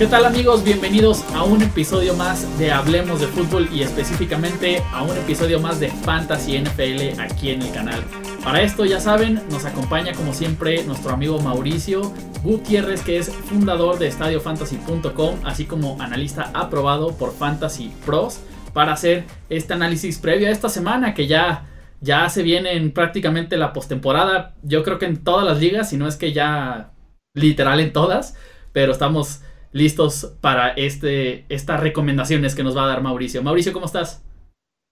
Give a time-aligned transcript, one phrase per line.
[0.00, 0.64] ¿Qué tal amigos?
[0.64, 5.78] Bienvenidos a un episodio más de Hablemos de Fútbol y específicamente a un episodio más
[5.78, 8.02] de Fantasy NFL aquí en el canal.
[8.42, 13.98] Para esto ya saben, nos acompaña como siempre nuestro amigo Mauricio Gutiérrez que es fundador
[13.98, 18.40] de estadiofantasy.com así como analista aprobado por Fantasy Pros
[18.72, 21.66] para hacer este análisis previo a esta semana que ya,
[22.00, 24.54] ya se viene en prácticamente la postemporada.
[24.62, 26.92] Yo creo que en todas las ligas, si no es que ya
[27.34, 28.34] literal en todas,
[28.72, 29.42] pero estamos
[29.72, 33.42] listos para este, estas recomendaciones que nos va a dar Mauricio.
[33.42, 34.24] Mauricio, ¿cómo estás?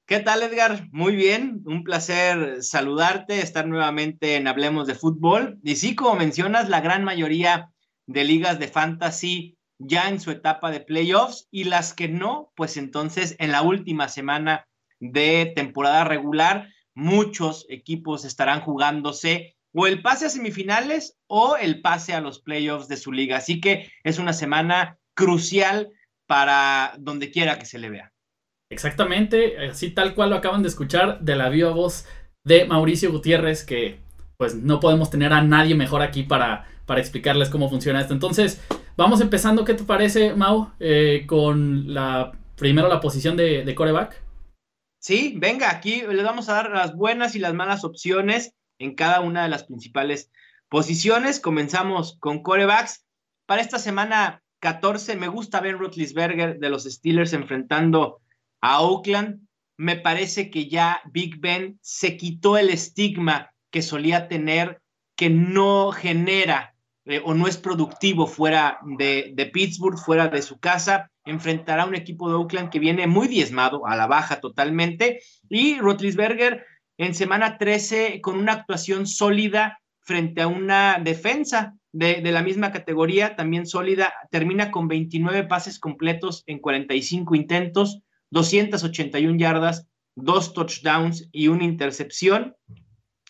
[0.07, 0.89] ¿Qué tal, Edgar?
[0.91, 5.59] Muy bien, un placer saludarte, estar nuevamente en Hablemos de Fútbol.
[5.63, 7.71] Y sí, como mencionas, la gran mayoría
[8.07, 12.77] de ligas de fantasy ya en su etapa de playoffs y las que no, pues
[12.77, 14.67] entonces en la última semana
[14.99, 22.13] de temporada regular, muchos equipos estarán jugándose o el pase a semifinales o el pase
[22.13, 23.37] a los playoffs de su liga.
[23.37, 25.91] Así que es una semana crucial
[26.27, 28.13] para donde quiera que se le vea.
[28.73, 32.07] Exactamente, así tal cual lo acaban de escuchar de la viva voz
[32.45, 34.01] de Mauricio Gutiérrez, que
[34.37, 38.15] pues no podemos tener a nadie mejor aquí para, para explicarles cómo funciona esto.
[38.15, 38.61] Entonces,
[38.97, 40.73] vamos empezando, ¿qué te parece, Mau?
[40.81, 44.25] Eh, con la primero la posición de, de coreback.
[45.01, 49.21] Sí, venga, aquí les vamos a dar las buenas y las malas opciones en cada
[49.21, 50.31] una de las principales
[50.69, 51.41] posiciones.
[51.41, 53.05] Comenzamos con corebacks.
[53.47, 58.21] Para esta semana 14 me gusta ver Rutlisberger de los Steelers enfrentando
[58.61, 59.41] a Oakland.
[59.77, 64.81] Me parece que ya Big Ben se quitó el estigma que solía tener,
[65.17, 66.75] que no genera
[67.05, 71.11] eh, o no es productivo fuera de, de, Pittsburgh, fuera de su casa.
[71.25, 75.21] Enfrentará a un equipo de Oakland que viene muy diezmado, a la baja totalmente.
[75.49, 76.67] Y Rutlisberger
[76.99, 83.37] en semana 13 con una actuación sólida frente a una defensa de, la misma categoría,
[83.37, 88.01] también sólida, termina con 29 pases completos en 45 intentos,
[88.31, 92.57] 281 yardas, dos touchdowns y una intercepción.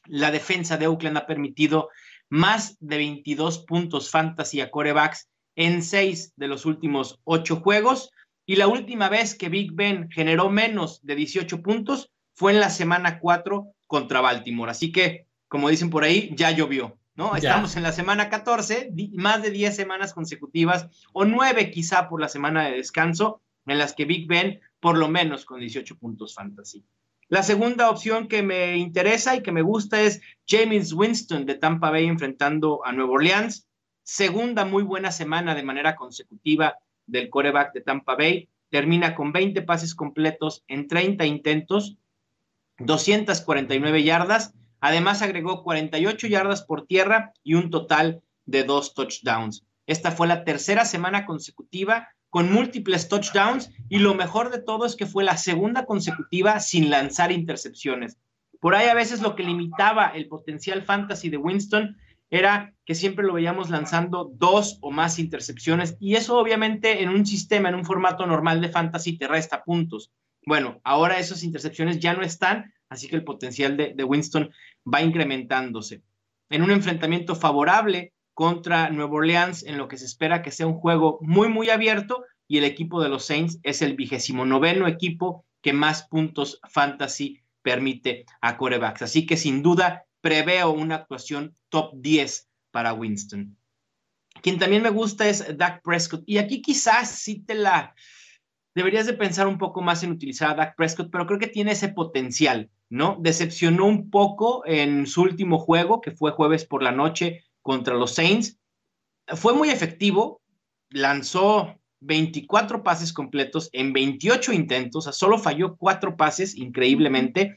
[0.06, 1.90] La defensa de Oakland ha permitido
[2.30, 8.10] más de 22 puntos fantasy a corebacks en seis de los últimos ocho juegos.
[8.46, 12.70] Y la última vez que Big Ben generó menos de 18 puntos fue en la
[12.70, 14.70] semana 4 contra Baltimore.
[14.70, 17.34] Así que, como dicen por ahí, ya llovió, ¿no?
[17.34, 22.28] Estamos en la semana 14, más de 10 semanas consecutivas, o 9 quizá por la
[22.28, 26.84] semana de descanso, en las que Big Ben, por lo menos con 18 puntos fantasy.
[27.26, 31.90] La segunda opción que me interesa y que me gusta es James Winston de Tampa
[31.90, 33.66] Bay enfrentando a Nueva Orleans.
[34.04, 38.48] Segunda muy buena semana de manera consecutiva del coreback de Tampa Bay.
[38.70, 41.96] Termina con 20 pases completos en 30 intentos,
[42.78, 44.54] 249 yardas.
[44.80, 49.64] Además agregó 48 yardas por tierra y un total de dos touchdowns.
[49.86, 54.96] Esta fue la tercera semana consecutiva con múltiples touchdowns y lo mejor de todo es
[54.96, 58.18] que fue la segunda consecutiva sin lanzar intercepciones.
[58.60, 61.96] Por ahí a veces lo que limitaba el potencial fantasy de Winston
[62.30, 67.24] era que siempre lo veíamos lanzando dos o más intercepciones y eso obviamente en un
[67.24, 70.12] sistema, en un formato normal de fantasy te resta puntos.
[70.48, 74.50] Bueno, ahora esas intercepciones ya no están, así que el potencial de, Winston
[74.82, 76.00] va incrementándose.
[76.48, 80.80] En un enfrentamiento favorable contra Nueva Orleans, en lo que se espera que sea un
[80.80, 85.44] juego muy, muy abierto, y el equipo de los Saints es el vigésimo noveno equipo
[85.60, 89.02] que más puntos fantasy permite a corebacks.
[89.02, 93.54] Así que sin duda preveo una actuación top 10 para Winston.
[94.40, 96.22] Quien también me gusta es Dak Prescott.
[96.24, 97.94] Y aquí quizás sí te la,
[98.78, 101.72] deberías de pensar un poco más en utilizar a Dak Prescott, pero creo que tiene
[101.72, 103.16] ese potencial, ¿no?
[103.20, 108.14] Decepcionó un poco en su último juego, que fue jueves por la noche contra los
[108.14, 108.56] Saints.
[109.26, 110.40] Fue muy efectivo,
[110.90, 117.56] lanzó 24 pases completos en 28 intentos, o sea, solo falló cuatro pases, increíblemente.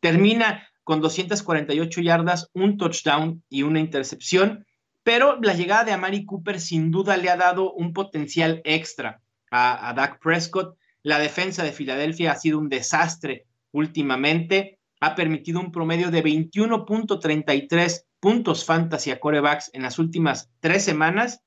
[0.00, 4.66] Termina con 248 yardas, un touchdown y una intercepción,
[5.04, 9.92] pero la llegada de Amari Cooper sin duda le ha dado un potencial extra a,
[9.94, 10.76] Dak Prescott.
[11.02, 14.78] La defensa de Filadelfia ha sido un desastre últimamente.
[15.00, 21.42] Ha permitido un promedio de 21.33 puntos fantasy a corebacks en las últimas tres semanas.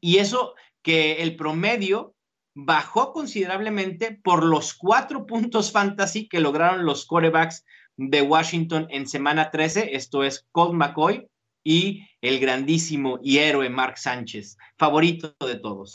[0.00, 2.14] Y eso que el promedio
[2.54, 7.64] bajó considerablemente por los cuatro puntos fantasy que lograron los corebacks
[7.96, 9.94] de Washington en semana 13.
[9.94, 11.28] Esto es Colt McCoy
[11.62, 15.92] y el grandísimo y héroe Mark Sánchez, favorito de todos.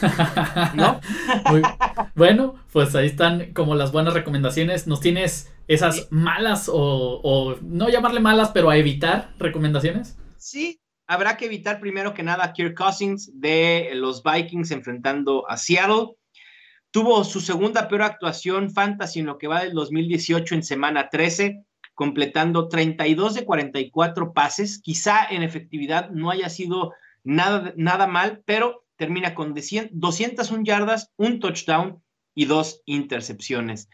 [0.74, 1.00] ¿No?
[2.14, 4.86] bueno, pues ahí están como las buenas recomendaciones.
[4.86, 10.18] ¿Nos tienes esas malas o, no llamarle malas, pero a evitar recomendaciones?
[10.36, 15.56] Sí, habrá que evitar primero que nada a Kirk Cousins de los Vikings enfrentando a
[15.56, 16.16] Seattle.
[16.90, 21.64] Tuvo su segunda peor actuación fantasy en lo que va del 2018 en semana 13,
[21.94, 24.80] completando 32 de 44 pases.
[24.82, 26.92] Quizá en efectividad no haya sido
[27.22, 32.02] nada, nada mal, pero termina con 201 yardas, un touchdown
[32.34, 33.88] y dos intercepciones.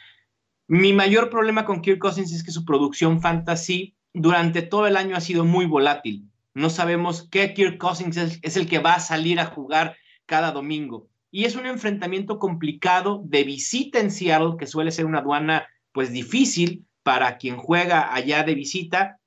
[0.66, 5.14] Mi mayor problema con Kirk Cousins es que su producción fantasy durante todo el año
[5.14, 6.28] ha sido muy volátil.
[6.54, 11.08] No sabemos qué Kirk Cousins es el que va a salir a jugar cada domingo
[11.30, 16.10] y es un enfrentamiento complicado de visita en Seattle, que suele ser una aduana pues
[16.10, 19.20] difícil para quien juega allá de visita.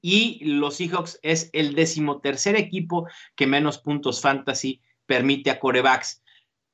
[0.00, 4.80] Y los Seahawks es el decimotercer equipo que menos puntos fantasy
[5.10, 6.22] permite a corebacks.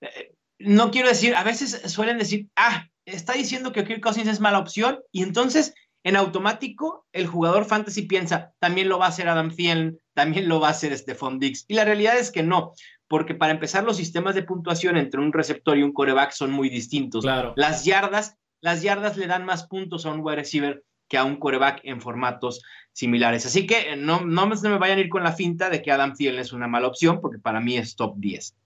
[0.02, 4.40] Eh, no quiero decir, a veces suelen decir, ah, está diciendo que Kirk Cousins es
[4.40, 5.74] mala opción y entonces
[6.04, 10.60] en automático el jugador fantasy piensa, también lo va a hacer Adam Thielen, también lo
[10.60, 11.64] va a hacer Stephon Diggs.
[11.66, 12.74] Y la realidad es que no
[13.08, 16.68] porque para empezar los sistemas de puntuación entre un receptor y un coreback son muy
[16.68, 17.24] distintos.
[17.24, 17.54] Claro.
[17.56, 21.36] Las yardas, las yardas le dan más puntos a un wide receiver que a un
[21.36, 22.62] coreback en formatos
[22.92, 23.46] similares.
[23.46, 26.14] Así que eh, no, no me vayan a ir con la finta de que Adam
[26.14, 28.56] Thielen es una mala opción, porque para mí es top 10.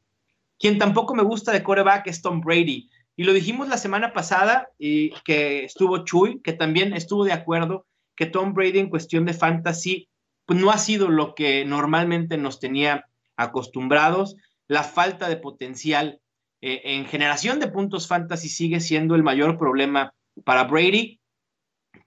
[0.58, 2.90] Quien tampoco me gusta de coreback es Tom Brady.
[3.16, 7.86] Y lo dijimos la semana pasada, y que estuvo Chuy, que también estuvo de acuerdo
[8.16, 10.08] que Tom Brady en cuestión de fantasy
[10.50, 13.06] pues no ha sido lo que normalmente nos tenía
[13.36, 14.34] acostumbrados.
[14.66, 16.20] La falta de potencial
[16.60, 20.12] eh, en generación de puntos fantasy sigue siendo el mayor problema
[20.44, 21.19] para Brady.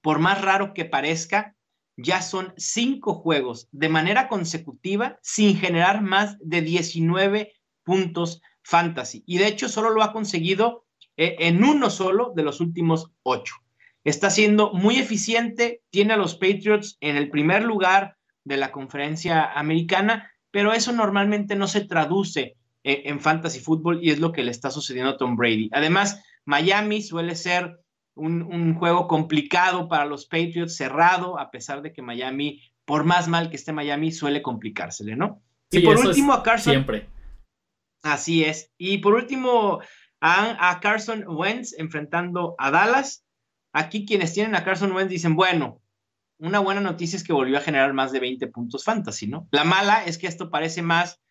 [0.03, 1.55] Por más raro que parezca,
[1.97, 7.53] ya son cinco juegos de manera consecutiva sin generar más de 19
[7.83, 9.23] puntos fantasy.
[9.25, 10.85] Y de hecho solo lo ha conseguido
[11.17, 13.55] eh, en uno solo de los últimos ocho.
[14.03, 19.51] Está siendo muy eficiente, tiene a los Patriots en el primer lugar de la conferencia
[19.53, 24.51] americana pero eso normalmente no se traduce en, fantasy fútbol y es lo que le
[24.51, 25.67] está sucediendo a Tom Brady.
[25.73, 27.79] Además, Miami suele ser
[28.15, 33.49] un, juego complicado para los Patriots, cerrado, a pesar de que Miami, por más mal
[33.49, 35.41] que esté Miami, suele complicársele, ¿no?
[35.71, 36.73] y por último, a Carson.
[36.73, 37.09] Siempre.
[38.03, 38.71] Así es.
[38.77, 39.79] Y por último,
[40.21, 43.25] a, a, Carson Wentz enfrentando a Dallas.
[43.73, 45.81] Aquí quienes tienen a Carson Wentz dicen, bueno,
[46.37, 49.47] una buena noticia es que volvió a generar más de 20 puntos fantasy, ¿no?
[49.51, 51.21] La mala es que esto parece más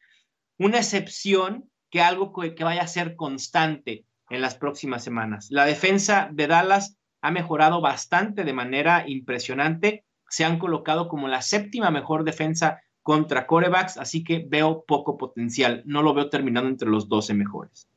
[0.59, 5.49] una excepción que algo que vaya a ser constante en las próximas semanas.
[5.51, 10.05] La defensa de Dallas ha mejorado bastante de manera impresionante.
[10.29, 15.83] Se han colocado como la séptima mejor defensa contra corebacks, así que veo poco potencial.
[15.87, 17.89] No lo veo terminando entre los 12 mejores.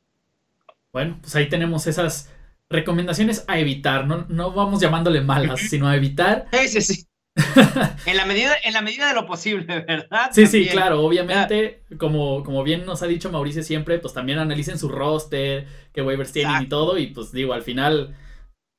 [0.92, 2.34] Bueno, pues ahí tenemos esas
[2.70, 6.48] recomendaciones a evitar, no, no vamos llamándole malas, sino a evitar.
[6.52, 7.08] Sí, sí, sí.
[8.06, 10.30] en, la medida, en la medida de lo posible, ¿verdad?
[10.32, 14.80] Sí, sí, claro, obviamente, como, como bien nos ha dicho Mauricio siempre, pues también analicen
[14.80, 18.16] su roster, qué waivers tienen y todo, y pues digo, al final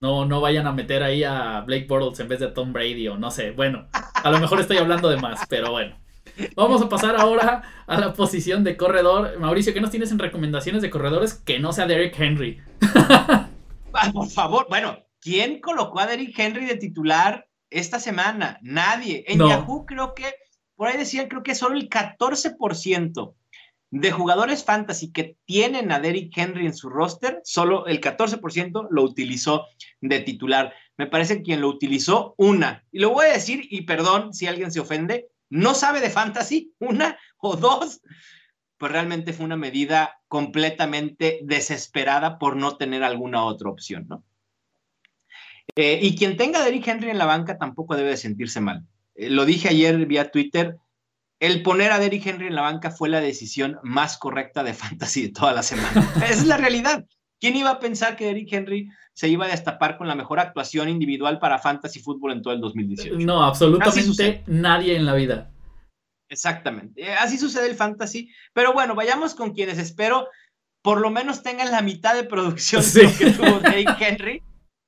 [0.01, 3.19] no, no vayan a meter ahí a Blake Bortles en vez de Tom Brady o
[3.19, 5.97] no sé, bueno, a lo mejor estoy hablando de más, pero bueno.
[6.55, 9.39] Vamos a pasar ahora a la posición de corredor.
[9.39, 12.61] Mauricio, ¿qué nos tienes en recomendaciones de corredores que no sea Derek Henry?
[13.99, 18.59] Ah, por favor, bueno, ¿quién colocó a Derrick Henry de titular esta semana?
[18.63, 19.25] Nadie.
[19.29, 20.35] En Yahoo creo que,
[20.75, 23.35] por ahí decían, creo que solo el 14%
[23.91, 29.03] de jugadores fantasy que tienen a Derrick Henry en su roster, solo el 14% lo
[29.03, 29.67] utilizó
[30.01, 30.75] de titular.
[30.97, 32.85] Me parece que quien lo utilizó, una.
[32.91, 36.73] Y lo voy a decir, y perdón si alguien se ofende, no sabe de fantasy,
[36.79, 38.01] una o dos
[38.79, 44.23] pues realmente fue una medida completamente desesperada por no tener alguna otra opción, ¿no?
[45.75, 48.85] Eh, y quien tenga a Derrick Henry en la banca tampoco debe de sentirse mal.
[49.15, 50.77] Eh, lo dije ayer vía Twitter,
[51.41, 55.23] el poner a Derrick Henry en la banca fue la decisión más correcta de fantasy
[55.23, 56.09] de toda la semana.
[56.31, 57.05] Es la realidad.
[57.39, 60.89] ¿Quién iba a pensar que Derrick Henry se iba a destapar con la mejor actuación
[60.89, 63.19] individual para fantasy fútbol en todo el 2018?
[63.19, 65.51] No, absolutamente nadie en la vida.
[66.31, 67.03] Exactamente.
[67.03, 68.31] Eh, así sucede el fantasy.
[68.55, 70.29] Pero bueno, vayamos con quienes espero
[70.83, 72.83] por lo menos tengan la mitad de producción
[73.19, 74.43] que tuvo Derrick Henry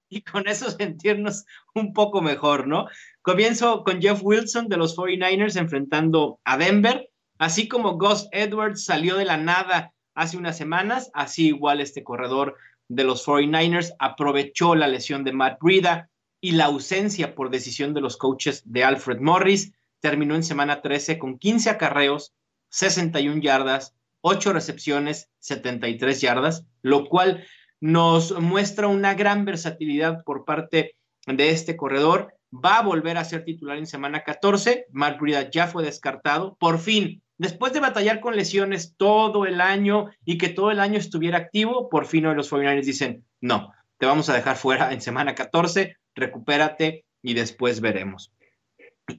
[0.09, 2.87] y con eso sentirnos un poco mejor, ¿no?
[3.23, 9.17] Comienzo con Jeff Wilson de los 49ers enfrentando a Denver, así como Gus Edwards salió
[9.17, 12.57] de la nada hace unas semanas, así igual este corredor
[12.89, 16.11] de los 49ers aprovechó la lesión de Matt Breida
[16.41, 21.19] y la ausencia por decisión de los coaches de Alfred Morris terminó en semana 13
[21.19, 22.33] con 15 acarreos,
[22.71, 27.45] 61 yardas, 8 recepciones, 73 yardas, lo cual
[27.81, 32.35] nos muestra una gran versatilidad por parte de este corredor.
[32.51, 34.87] va a volver a ser titular en semana 14.
[34.91, 36.57] Mark Brida ya fue descartado.
[36.59, 40.99] Por fin, después de batallar con lesiones todo el año y que todo el año
[40.99, 45.03] estuviera activo, por fin hoy los 49ers dicen, no, te vamos a dejar fuera en
[45.03, 48.33] semana 14, recupérate y después veremos.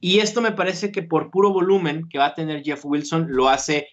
[0.00, 3.48] Y esto me parece que por puro volumen que va a tener Jeff Wilson lo
[3.48, 3.88] hace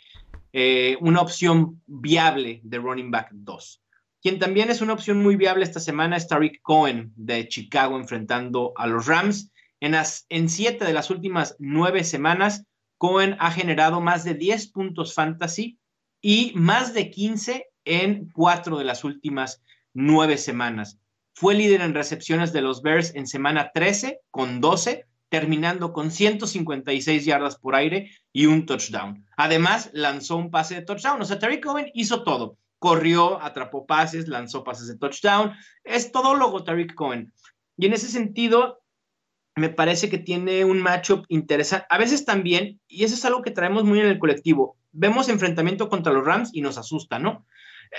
[0.53, 3.81] eh, una opción viable de running back 2.
[4.27, 8.73] Quien también es una opción muy viable esta semana es Tariq Cohen de Chicago enfrentando
[8.75, 9.53] a los Rams.
[9.79, 9.95] En,
[10.27, 12.65] en siete de las últimas nueve semanas,
[12.97, 15.79] Cohen ha generado más de 10 puntos fantasy
[16.19, 20.99] y más de 15 en cuatro de las últimas nueve semanas.
[21.33, 27.23] Fue líder en recepciones de los Bears en semana 13 con 12, terminando con 156
[27.23, 29.25] yardas por aire y un touchdown.
[29.37, 31.21] Además, lanzó un pase de touchdown.
[31.21, 35.53] O sea, Tariq Cohen hizo todo corrió, atrapó pases, lanzó pases de touchdown.
[35.83, 37.33] Es todólogo Tariq Cohen.
[37.77, 38.81] Y en ese sentido,
[39.55, 41.85] me parece que tiene un matchup interesante.
[41.89, 45.89] A veces también, y eso es algo que traemos muy en el colectivo, vemos enfrentamiento
[45.89, 47.45] contra los Rams y nos asusta, ¿no?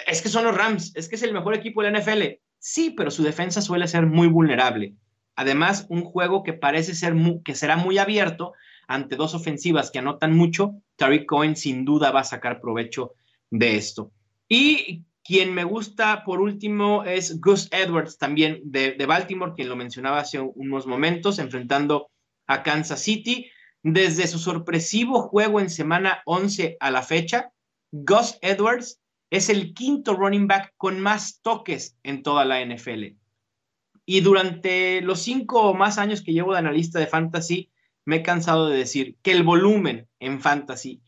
[0.07, 2.41] Es que son los Rams, es que es el mejor equipo de la NFL.
[2.59, 4.95] Sí, pero su defensa suele ser muy vulnerable.
[5.37, 8.53] Además, un juego que parece ser que será muy abierto
[8.89, 13.15] ante dos ofensivas que anotan mucho, Tariq Cohen sin duda va a sacar provecho
[13.51, 14.13] de esto.
[14.49, 20.21] Y quien me gusta por último es Gus Edwards, también de, Baltimore, quien lo mencionaba
[20.21, 22.11] hace unos momentos, enfrentando
[22.47, 23.51] a Kansas City.
[23.83, 27.53] Desde su sorpresivo juego en semana 11 a la fecha,
[27.93, 29.01] Gus Edwards
[29.31, 33.17] es el quinto running back con más toques en toda la NFL.
[34.07, 37.71] Y durante los cinco o más años que llevo de analista de fantasy,
[38.07, 41.03] me he cansado de decir que el volumen en fantasy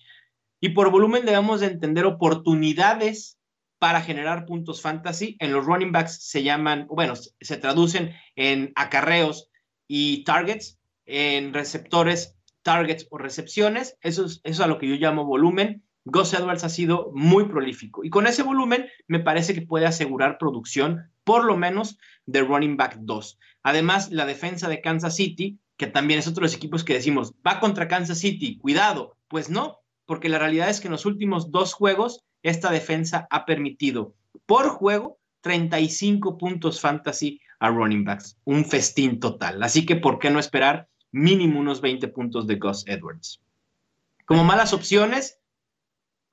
[0.60, 3.38] y por volumen debemos de entender oportunidades
[3.78, 5.36] para generar puntos fantasy.
[5.40, 9.48] En los running backs se llaman, bueno, se traducen en acarreos
[9.88, 13.96] y targets, en receptores, targets o recepciones.
[14.02, 15.82] Eso es, eso es a lo que yo llamo volumen.
[16.04, 20.38] Gus Edwards ha sido muy prolífico y con ese volumen me parece que puede asegurar
[20.38, 23.38] producción, por lo menos de running back 2.
[23.62, 27.34] Además, la defensa de Kansas City, que también es otro de los equipos que decimos,
[27.46, 29.16] va contra Kansas City, cuidado.
[29.28, 29.79] Pues no,
[30.10, 34.68] porque la realidad es que en los últimos dos juegos esta defensa ha permitido por
[34.68, 39.62] juego 35 puntos fantasy a running backs, un festín total.
[39.62, 43.40] Así que, ¿por qué no esperar mínimo unos 20 puntos de Gus Edwards?
[44.26, 45.38] Como malas opciones,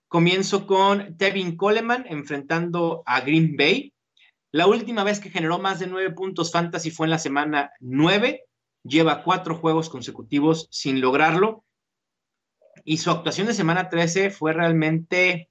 [0.08, 3.94] comienzo con Tevin Coleman enfrentando a Green Bay.
[4.52, 8.44] La última vez que generó más de 9 puntos fantasy fue en la semana 9.
[8.82, 11.64] Lleva cuatro juegos consecutivos sin lograrlo
[12.90, 15.50] y su actuación de semana 13 fue realmente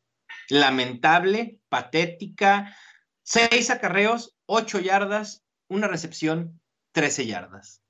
[0.48, 2.74] lamentable, patética.
[3.22, 6.58] Seis acarreos, ocho yardas, una recepción,
[6.92, 7.82] 13 yardas.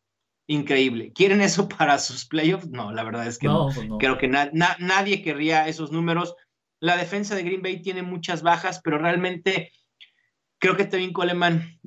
[0.48, 1.12] Increíble.
[1.12, 2.68] ¿Quieren eso para sus playoffs?
[2.70, 3.66] No, la verdad es que no.
[3.72, 6.34] Pues Creo que nadie querría esos números.
[6.80, 9.70] La defensa de Green Bay tiene muchas bajas, pero realmente
[10.58, 11.78] creo que Tevin Coleman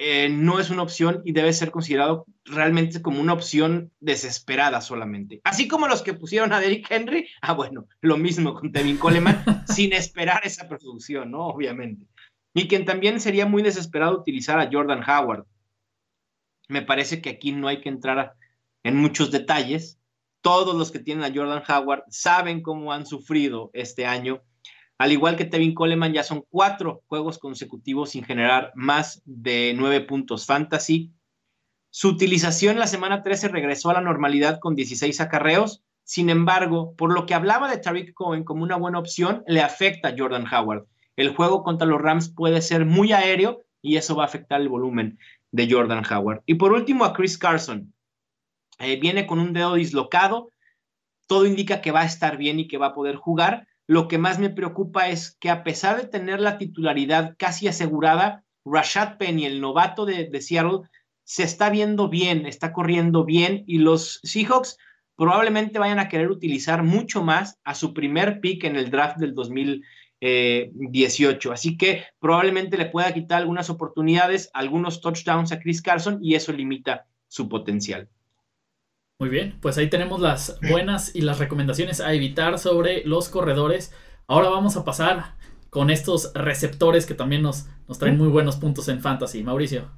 [0.00, 5.40] eh, no es una opción y debe ser considerado realmente como una opción desesperada solamente.
[5.42, 9.42] Así como los que pusieron a Derrick Henry, ah, bueno, lo mismo con Tevin Coleman,
[9.66, 11.48] sin esperar esa producción, ¿no?
[11.48, 12.06] Obviamente.
[12.54, 15.46] Y quien también sería muy desesperado utilizar a Jordan Howard.
[16.68, 18.34] Me parece que aquí no hay que entrar
[18.84, 19.98] en muchos detalles.
[20.42, 24.44] Todos los que tienen a Jordan Howard saben cómo han sufrido este año
[24.98, 30.00] al igual que Tevin Coleman, ya son cuatro juegos consecutivos sin generar más de nueve
[30.00, 31.12] puntos fantasy.
[31.90, 35.84] Su utilización la semana 13 regresó a la normalidad con 16 acarreos.
[36.02, 40.08] Sin embargo, por lo que hablaba de Tariq Cohen como una buena opción, le afecta
[40.08, 40.86] a Jordan Howard.
[41.16, 44.68] El juego contra los Rams puede ser muy aéreo y eso va a afectar el
[44.68, 45.18] volumen
[45.52, 46.42] de Jordan Howard.
[46.44, 47.94] Y por último, a Chris Carson.
[48.80, 50.50] Eh, viene con un dedo dislocado.
[51.26, 54.18] Todo indica que va a estar bien y que va a poder jugar, lo que
[54.18, 59.46] más me preocupa es que a pesar de tener la titularidad casi asegurada, Rashad Penny,
[59.46, 60.80] el novato de, Seattle,
[61.24, 64.76] se está viendo bien, está corriendo bien y los Seahawks
[65.16, 69.34] probablemente vayan a querer utilizar mucho más a su primer pick en el draft del
[69.34, 71.50] 2018.
[71.50, 76.52] Así que probablemente le pueda quitar algunas oportunidades, algunos touchdowns a Chris Carson y eso
[76.52, 78.10] limita su potencial.
[79.20, 83.92] Muy bien, pues ahí tenemos las buenas y las recomendaciones a evitar sobre los corredores.
[84.28, 85.34] Ahora vamos a pasar
[85.70, 89.42] con estos receptores que también nos, nos traen muy buenos puntos en fantasy.
[89.42, 89.90] Mauricio.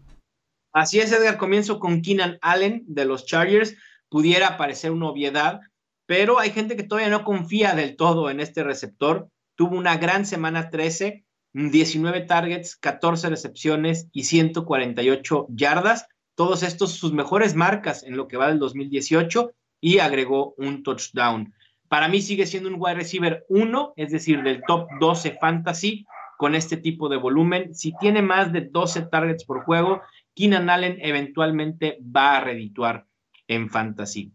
[0.72, 1.36] Así es, Edgar.
[1.36, 3.76] Comienzo con Keenan Allen de los Chargers.
[4.08, 5.60] Pudiera parecer una obviedad,
[6.06, 9.28] pero hay gente que todavía no confía del todo en este receptor.
[9.54, 16.06] Tuvo una gran semana 13, 19 targets, 14 recepciones y 148 yardas
[16.40, 21.52] todos estos sus mejores marcas en lo que va del 2018 y agregó un touchdown.
[21.86, 26.06] Para mí sigue siendo un wide receiver 1, es decir, del top 12 fantasy
[26.38, 27.74] con este tipo de volumen.
[27.74, 30.00] Si tiene más de 12 targets por juego,
[30.34, 33.04] Keenan Allen eventualmente va a redituar
[33.46, 34.32] en fantasy.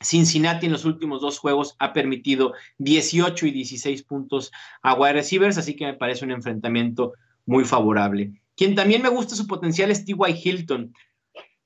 [0.00, 5.58] Cincinnati en los últimos dos juegos ha permitido 18 y 16 puntos a wide receivers,
[5.58, 7.12] así que me parece un enfrentamiento
[7.44, 8.32] muy favorable.
[8.56, 10.40] Quien también me gusta su potencial es T.Y.
[10.42, 10.94] Hilton.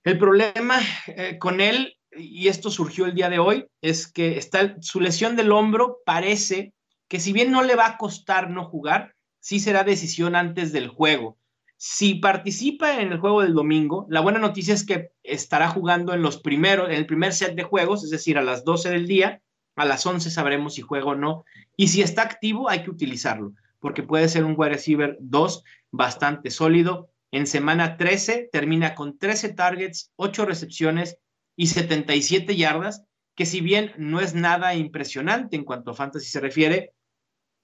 [0.04, 4.76] El problema eh, con él, y esto surgió el día de hoy, es que está,
[4.80, 6.74] su lesión del hombro parece
[7.08, 10.88] que si bien no le va a costar no jugar, sí será decisión antes del
[10.88, 11.38] juego.
[11.76, 16.22] Si participa en el juego del domingo, la buena noticia es que estará jugando en
[16.22, 19.42] los primeros, en el primer set de juegos, es decir, a las 12 del día,
[19.76, 21.44] a las 11 sabremos si juega o no.
[21.76, 26.50] Y si está activo, hay que utilizarlo, porque puede ser un wide receiver 2 bastante
[26.50, 27.10] sólido.
[27.32, 31.18] En semana 13 termina con 13 targets, 8 recepciones
[31.56, 36.40] y 77 yardas, que si bien no es nada impresionante en cuanto a fantasy se
[36.40, 36.92] refiere,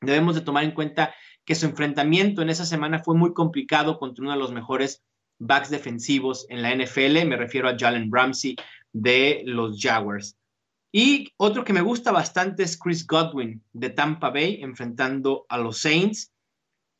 [0.00, 4.22] debemos de tomar en cuenta que su enfrentamiento en esa semana fue muy complicado contra
[4.22, 5.04] uno de los mejores
[5.38, 7.26] backs defensivos en la NFL.
[7.26, 8.56] Me refiero a Jalen Ramsey
[8.92, 10.36] de los Jaguars.
[10.92, 15.78] Y otro que me gusta bastante es Chris Godwin de Tampa Bay enfrentando a los
[15.80, 16.32] Saints.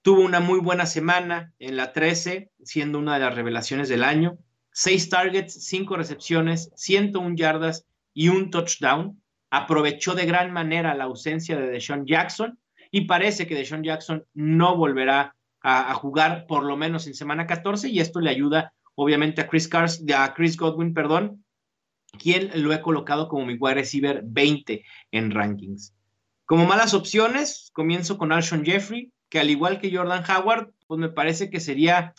[0.08, 4.38] Tuvo una muy buena semana en la 13, siendo una de las revelaciones del año.
[4.72, 9.20] Seis targets, cinco recepciones, 101 yardas y un touchdown.
[9.50, 12.58] Aprovechó de gran manera la ausencia de Deshaun Jackson
[12.90, 17.90] y parece que Deshaun Jackson no volverá a, jugar por lo menos en semana 14
[17.90, 21.44] y esto le ayuda obviamente a Chris, Cars, a Chris Godwin, perdón,
[22.18, 25.94] quien lo he colocado como mi wide receiver 20 en rankings.
[26.46, 31.08] Como malas opciones, comienzo con Alshon Jeffrey, que al igual que Jordan Howard, pues me
[31.08, 32.14] parece que sería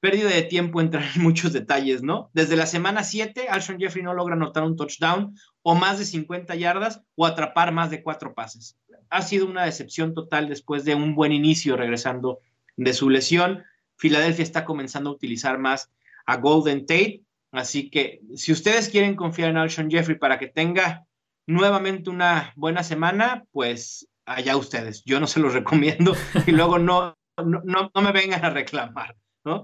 [0.00, 2.30] pérdida de tiempo entrar en muchos detalles, ¿no?
[2.32, 6.54] Desde la semana 7, Alshon Jeffrey no logra anotar un touchdown o más de 50
[6.56, 8.78] yardas o atrapar más de cuatro pases
[9.10, 12.40] ha sido una decepción total después de un buen inicio regresando
[12.76, 13.64] de su lesión.
[13.96, 15.90] Filadelfia está comenzando a utilizar más
[16.26, 21.06] a Golden Tate, así que si ustedes quieren confiar en Alshon Jeffrey para que tenga
[21.46, 25.02] nuevamente una buena semana, pues allá ustedes.
[25.04, 26.14] Yo no se los recomiendo
[26.46, 29.62] y luego no, no, no me vengan a reclamar, ¿no?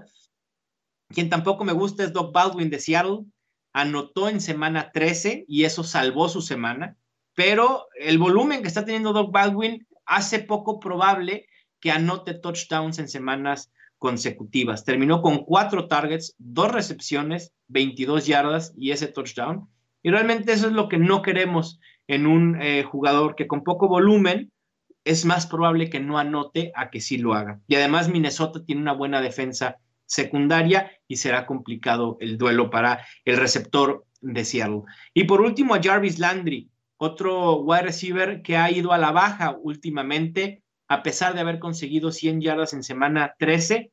[1.09, 3.25] Quien tampoco me gusta es Doc Baldwin de Seattle.
[3.73, 6.97] Anotó en semana 13 y eso salvó su semana
[7.35, 11.47] pero el volumen que está teniendo Doug Baldwin hace poco probable
[11.79, 14.85] que anote touchdowns en semanas consecutivas.
[14.85, 19.67] Terminó con cuatro targets, dos recepciones, 22 yardas y ese touchdown.
[20.01, 23.87] Y realmente eso es lo que no queremos en un eh, jugador que con poco
[23.87, 24.51] volumen
[25.05, 27.61] es más probable que no anote a que sí lo haga.
[27.67, 33.37] Y además Minnesota tiene una buena defensa secundaria y será complicado el duelo para el
[33.37, 34.81] receptor de Seattle.
[35.13, 39.57] Y por último a Jarvis Landry, otro wide receiver que ha ido a la baja
[39.61, 43.91] últimamente, a pesar de haber conseguido 100 yardas en semana 13.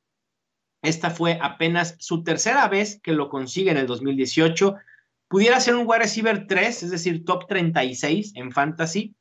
[0.83, 4.77] Esta fue apenas su tercera vez que lo consigue en el 2018.
[5.29, 9.15] Pudiera ser un wide receiver 3, es decir, top 36 en fantasy,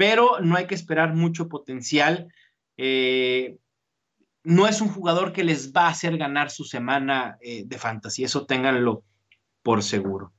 [0.00, 2.32] pero no hay que esperar mucho potencial.
[2.78, 3.58] Eh,
[4.42, 8.24] no es un jugador que les va a hacer ganar su semana eh, de fantasy,
[8.24, 9.04] eso ténganlo
[9.62, 10.32] por seguro.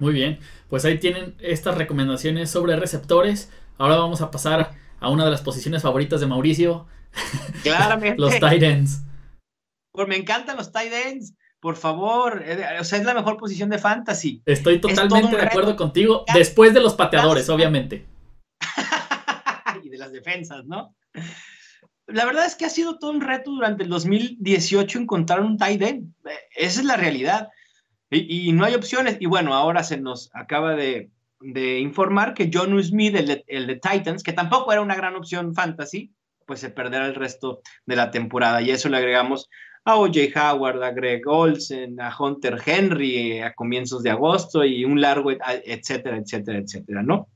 [0.00, 0.38] Muy bien,
[0.70, 3.52] pues ahí tienen estas recomendaciones sobre receptores.
[3.76, 6.86] Ahora vamos a pasar a una de las posiciones favoritas de Mauricio.
[7.62, 8.18] Claramente.
[8.18, 9.02] los tight ends.
[9.90, 11.34] Pues me encantan los tight ends.
[11.60, 14.42] Por favor, eh, o sea, es la mejor posición de fantasy.
[14.46, 18.10] Estoy totalmente de acuerdo contigo, después de los pateadores, obviamente.
[19.92, 20.94] Y de las defensas, ¿no?
[22.06, 25.82] La verdad es que ha sido todo un reto durante el 2018 encontrar un tight
[25.82, 26.14] end.
[26.24, 27.48] Eh, esa es la realidad.
[28.10, 29.16] Y, no hay opciones.
[29.20, 31.10] Y bueno, ahora se nos acaba de,
[31.80, 36.12] informar que John Smith, el de, Titans, que tampoco era una gran opción fantasy,
[36.46, 38.60] pues se perderá el resto de la temporada.
[38.60, 39.48] Y eso le agregamos
[39.84, 40.20] a O.J.
[40.36, 46.18] Howard, a Greg Olsen, a Hunter Henry a comienzos de agosto y un largo, etcétera,
[46.18, 47.28] etcétera, etcétera, ¿no?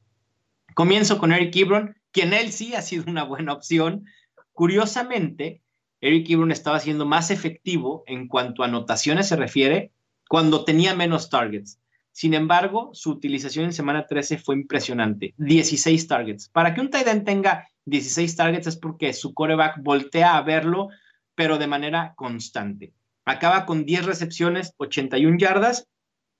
[0.75, 4.07] Comienzo con Eric Ebron, quien él sí ha sido una buena opción.
[4.53, 5.61] Curiosamente,
[6.01, 9.93] Eric Ebron estaba siendo más efectivo en cuanto a anotaciones se refiere
[10.27, 11.79] cuando tenía menos targets.
[12.13, 15.35] Sin embargo, su utilización en semana 13 fue impresionante.
[15.37, 16.49] 16 targets.
[16.49, 20.89] Para que un tight end tenga 16 targets es porque su coreback voltea a verlo,
[21.35, 22.95] pero de manera constante.
[23.27, 25.87] Acaba con 10 recepciones, 81 yardas,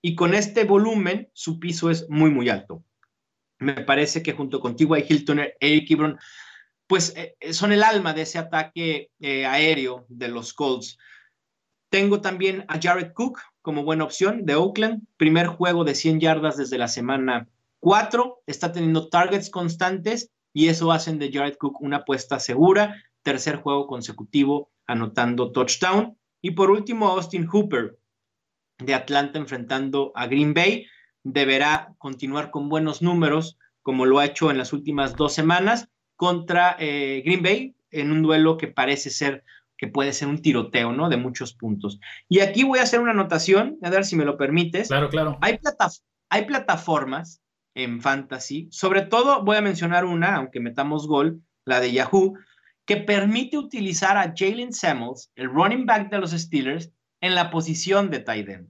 [0.01, 2.83] y con este volumen su piso es muy, muy alto.
[3.59, 5.05] Me parece que junto con T.Y.
[5.07, 6.19] Hilton, Eric Ebron,
[6.87, 10.97] pues eh, son el alma de ese ataque eh, aéreo de los Colts.
[11.89, 16.57] Tengo también a Jared Cook como buena opción de Oakland, primer juego de 100 yardas
[16.57, 17.47] desde la semana
[17.79, 23.57] 4, está teniendo targets constantes y eso hacen de Jared Cook una apuesta segura, tercer
[23.57, 26.17] juego consecutivo anotando touchdown.
[26.41, 27.97] Y por último, Austin Hooper
[28.77, 30.87] de Atlanta enfrentando a Green Bay,
[31.33, 36.75] deberá continuar con buenos números como lo ha hecho en las últimas dos semanas contra
[36.79, 39.43] eh, Green Bay en un duelo que parece ser
[39.77, 41.07] que puede ser un tiroteo, ¿no?
[41.07, 41.99] De muchos puntos.
[42.27, 44.87] Y aquí voy a hacer una anotación, a ver si me lo permites.
[44.87, 45.37] Claro, claro.
[45.41, 45.59] Hay,
[46.29, 47.41] hay plataformas
[47.75, 52.33] en fantasy, sobre todo voy a mencionar una, aunque metamos gol, la de Yahoo,
[52.85, 58.09] que permite utilizar a Jalen Samuels, el running back de los Steelers, en la posición
[58.09, 58.69] de tight end.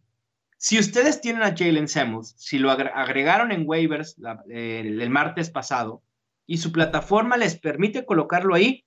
[0.57, 4.15] Si ustedes tienen a Jalen Samuels, si lo agregaron en waivers
[4.49, 6.01] el martes pasado
[6.45, 8.85] y su plataforma les permite colocarlo ahí,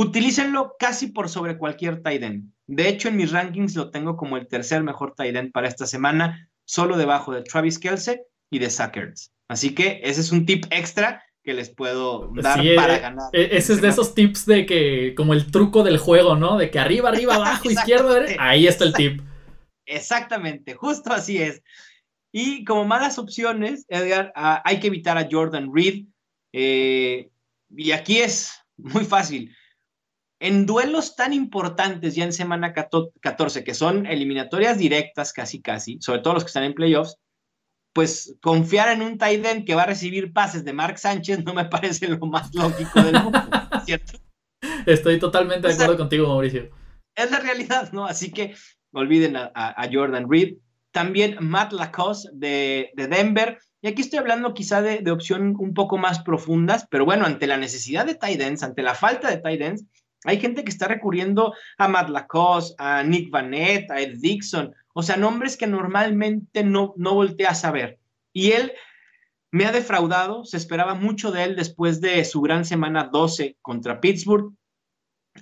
[0.00, 2.52] Utilícenlo casi por sobre cualquier tight end.
[2.68, 5.88] De hecho, en mis rankings lo tengo como el tercer mejor tight end para esta
[5.88, 9.32] semana, solo debajo de Travis Kelsey y de Sackers.
[9.48, 13.30] Así que ese es un tip extra que les puedo dar para eh, ganar.
[13.32, 16.58] Eh, ese es de esos tips de que, como el truco del juego, ¿no?
[16.58, 19.20] De que arriba, arriba, abajo, izquierda, ahí está el tip.
[19.88, 21.62] Exactamente, justo así es.
[22.30, 26.06] Y como malas opciones, Edgar, ah, hay que evitar a Jordan Reed.
[26.52, 27.30] Eh,
[27.76, 29.54] y aquí es muy fácil
[30.40, 36.20] en duelos tan importantes ya en semana 14, que son eliminatorias directas casi casi, sobre
[36.20, 37.16] todo los que están en playoffs,
[37.92, 41.54] pues confiar en un tight end que va a recibir pases de Mark Sánchez no
[41.54, 43.40] me parece lo más lógico del mundo,
[43.84, 44.20] ¿cierto?
[44.86, 46.70] Estoy totalmente de acuerdo contigo, Mauricio.
[47.16, 48.06] Es la realidad, ¿no?
[48.06, 48.54] Así que
[48.92, 50.56] olviden a, Jordan Reed.
[50.90, 53.58] También Matt Lacoste de, Denver.
[53.80, 57.46] Y aquí estoy hablando quizá de, de opción un poco más profundas, pero bueno, ante
[57.46, 59.84] la necesidad de tight ends, ante la falta de tight ends,
[60.24, 65.02] hay gente que está recurriendo a Matt Lacoste, a Nick Vanette, a Ed Dixon, o
[65.02, 67.98] sea, nombres que normalmente no, no volteas a ver.
[68.32, 68.72] Y él
[69.52, 74.00] me ha defraudado, se esperaba mucho de él después de su gran semana 12 contra
[74.00, 74.52] Pittsburgh.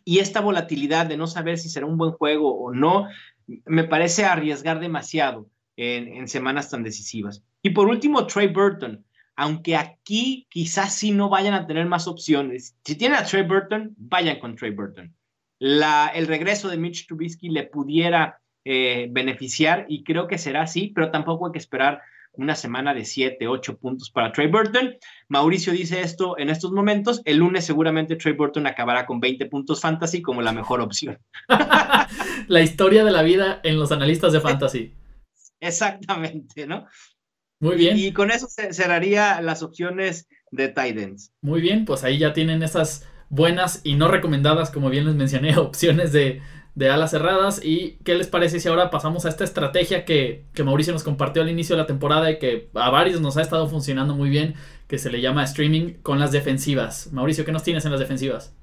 [0.05, 3.09] Y esta volatilidad de no saber si será un buen juego o no,
[3.47, 7.43] me parece arriesgar demasiado en, en semanas tan decisivas.
[7.63, 9.05] Y por último, Trey Burton
[9.37, 12.77] aunque aquí quizás sí no vayan a tener más opciones.
[12.85, 15.15] Si tienen a Trey Burton, vayan con Trey Burton.
[15.61, 21.11] El regreso de Mitch Trubisky le pudiera eh, beneficiar y creo que será así, pero
[21.11, 22.01] tampoco hay que esperar
[22.37, 24.97] una semana de 7, 8 puntos para Trey Burton.
[25.29, 27.21] Mauricio dice esto en estos momentos.
[27.25, 31.19] El lunes seguramente Trey Burton acabará con 20 puntos fantasy como la mejor opción.
[32.49, 34.95] la historia de la vida en los analistas de fantasy.
[35.61, 36.87] Exactamente, ¿no?
[37.61, 37.97] Muy bien.
[37.99, 41.33] Y con eso cerraría las opciones de Titans.
[41.41, 45.57] Muy bien, pues ahí ya tienen esas buenas y no recomendadas, como bien les mencioné,
[45.59, 46.43] opciones de,
[46.91, 47.61] alas cerradas.
[47.65, 51.43] ¿Y qué les parece si ahora pasamos a esta estrategia que, que, Mauricio nos compartió
[51.43, 54.55] al inicio de la temporada y que a varios nos ha estado funcionando muy bien,
[54.87, 57.13] que se le llama streaming con las defensivas?
[57.13, 58.55] Mauricio, ¿qué nos tienes en las defensivas?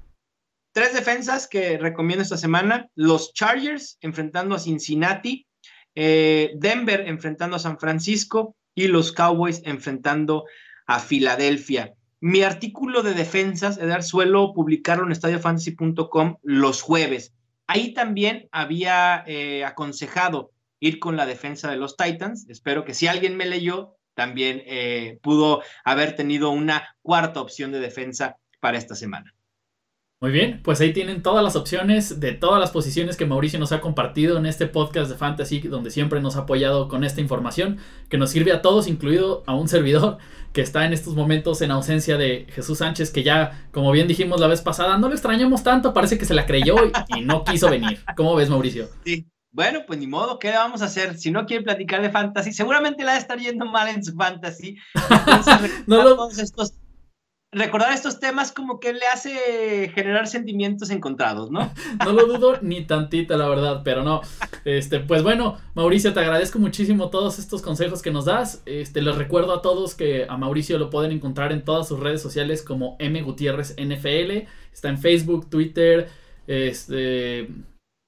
[0.72, 2.88] Tres defensas que recomiendo esta semana.
[2.94, 5.46] Los Chargers enfrentando a Cincinnati.
[5.94, 10.44] Eh, Denver enfrentando a San Francisco y los Cowboys enfrentando
[10.86, 11.94] a Filadelfia.
[12.20, 17.34] Mi artículo de defensas, Edgar, suelo publicarlo en estadiofantasy.com los jueves.
[17.66, 22.48] Ahí también había eh, aconsejado ir con la defensa de los Titans.
[22.48, 27.80] Espero que si alguien me leyó, también eh, pudo haber tenido una cuarta opción de
[27.80, 29.34] defensa para esta semana.
[30.24, 33.72] Muy bien, pues ahí tienen todas las opciones de todas las posiciones que Mauricio nos
[33.72, 37.76] ha compartido en este podcast de Fantasy, donde siempre nos ha apoyado con esta información
[38.08, 40.16] que nos sirve a todos, incluido a un servidor
[40.54, 44.40] que está en estos momentos en ausencia de Jesús Sánchez, que ya, como bien dijimos
[44.40, 46.76] la vez pasada, no lo extrañamos tanto, parece que se la creyó
[47.14, 48.00] y, no quiso venir.
[48.16, 48.88] ¿Cómo ves, Mauricio?
[49.04, 49.26] Sí.
[49.52, 51.18] Bueno, pues ni modo, ¿qué vamos a hacer?
[51.18, 54.14] Si no quiere platicar de fantasy, seguramente la va a estar yendo mal en su
[54.14, 54.78] fantasy.
[55.86, 56.30] no lo...
[56.30, 56.72] estos
[57.54, 61.72] recordar estos temas como que le hace generar sentimientos encontrados, ¿no?
[62.04, 64.20] no lo dudo ni tantito, la verdad, pero no.
[64.64, 68.62] Este, pues bueno, Mauricio, te agradezco muchísimo todos estos consejos que nos das.
[68.66, 72.20] Este, les recuerdo a todos que a Mauricio lo pueden encontrar en todas sus redes
[72.20, 74.48] sociales como M Gutiérrez NFL.
[74.72, 76.08] Está en Facebook, Twitter,
[76.46, 77.48] este,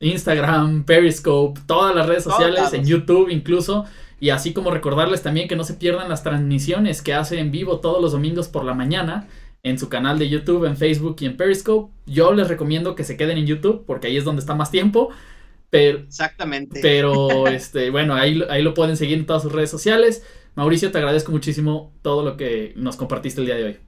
[0.01, 3.85] Instagram, Periscope, todas las redes sociales, en YouTube incluso.
[4.19, 7.81] Y así como recordarles también que no se pierdan las transmisiones que hace en vivo
[7.81, 9.29] todos los domingos por la mañana
[9.63, 11.93] en su canal de YouTube, en Facebook y en Periscope.
[12.07, 15.11] Yo les recomiendo que se queden en YouTube porque ahí es donde está más tiempo.
[15.71, 16.81] Pero, Exactamente.
[16.81, 20.25] Pero, este, bueno, ahí, ahí lo pueden seguir en todas sus redes sociales.
[20.55, 23.79] Mauricio, te agradezco muchísimo todo lo que nos compartiste el día de hoy.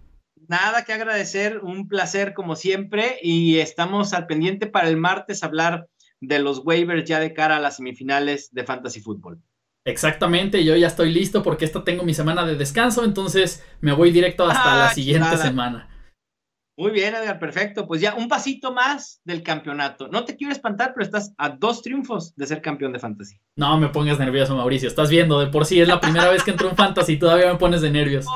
[0.48, 5.88] Nada que agradecer, un placer como siempre y estamos al pendiente para el martes hablar
[6.20, 9.40] de los waivers ya de cara a las semifinales de Fantasy Football.
[9.84, 14.10] Exactamente, yo ya estoy listo porque esta tengo mi semana de descanso, entonces me voy
[14.10, 15.88] directo hasta la ah, siguiente semana.
[16.78, 17.88] Muy bien, Edgar, perfecto.
[17.88, 20.06] Pues ya un pasito más del campeonato.
[20.06, 23.34] No te quiero espantar, pero estás a dos triunfos de ser campeón de fantasy.
[23.56, 24.86] No me pongas nervioso, Mauricio.
[24.86, 27.52] Estás viendo, de por sí es la primera vez que entro en fantasy y todavía
[27.52, 28.26] me pones de nervios.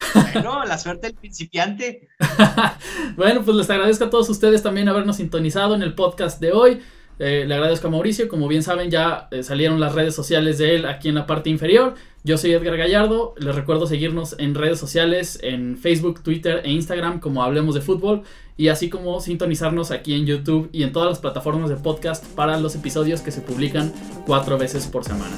[0.32, 2.08] bueno, la suerte del principiante.
[3.16, 6.80] bueno, pues les agradezco a todos ustedes también habernos sintonizado en el podcast de hoy.
[7.20, 8.28] Eh, le agradezco a Mauricio.
[8.28, 11.50] Como bien saben, ya eh, salieron las redes sociales de él aquí en la parte
[11.50, 11.94] inferior.
[12.24, 13.34] Yo soy Edgar Gallardo.
[13.38, 18.22] Les recuerdo seguirnos en redes sociales, en Facebook, Twitter e Instagram como Hablemos de Fútbol.
[18.56, 22.58] Y así como sintonizarnos aquí en YouTube y en todas las plataformas de podcast para
[22.58, 23.92] los episodios que se publican
[24.26, 25.36] cuatro veces por semana.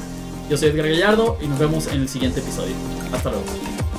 [0.48, 2.74] Yo soy Edgar Gallardo y nos vemos en el siguiente episodio.
[3.12, 3.91] Hasta luego.